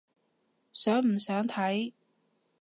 [0.73, 1.93] 想唔想睇？